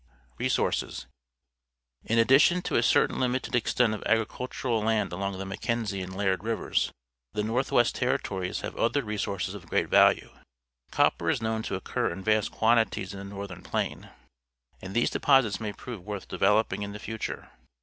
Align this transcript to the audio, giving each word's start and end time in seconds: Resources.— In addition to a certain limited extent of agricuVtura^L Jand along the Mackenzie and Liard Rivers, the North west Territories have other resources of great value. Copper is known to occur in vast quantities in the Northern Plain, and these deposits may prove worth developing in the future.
Resources.— 0.39 1.05
In 2.11 2.17
addition 2.17 2.63
to 2.63 2.75
a 2.75 2.81
certain 2.81 3.19
limited 3.19 3.53
extent 3.53 3.93
of 3.93 4.01
agricuVtura^L 4.05 4.83
Jand 4.83 5.11
along 5.13 5.37
the 5.37 5.45
Mackenzie 5.45 6.01
and 6.01 6.15
Liard 6.15 6.43
Rivers, 6.43 6.91
the 7.33 7.43
North 7.43 7.71
west 7.71 7.93
Territories 7.93 8.61
have 8.61 8.75
other 8.77 9.03
resources 9.03 9.53
of 9.53 9.69
great 9.69 9.89
value. 9.89 10.31
Copper 10.89 11.29
is 11.29 11.39
known 11.39 11.61
to 11.61 11.75
occur 11.75 12.09
in 12.11 12.23
vast 12.23 12.51
quantities 12.51 13.13
in 13.13 13.19
the 13.19 13.25
Northern 13.25 13.61
Plain, 13.61 14.09
and 14.81 14.95
these 14.95 15.11
deposits 15.11 15.59
may 15.59 15.71
prove 15.71 16.01
worth 16.03 16.27
developing 16.27 16.81
in 16.81 16.93
the 16.93 16.97
future. 16.99 17.51